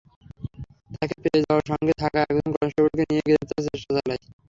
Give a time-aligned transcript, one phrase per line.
[0.91, 4.19] তাঁকে পেয়ে যাওয়ায় সঙ্গে থাকা একজন কনস্টেবলকে নিয়েই গ্রেপ্তারের চেষ্টা চালাই।